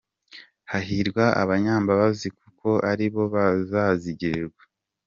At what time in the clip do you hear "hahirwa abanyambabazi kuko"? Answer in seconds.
0.71-2.69